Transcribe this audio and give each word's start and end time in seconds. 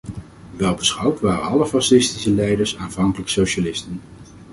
Welbeschouwd 0.55 1.19
waren 1.19 1.43
alle 1.43 1.65
fascistische 1.65 2.31
leiders 2.33 2.75
aanvankelijk 2.77 3.29
socialisten. 3.29 4.01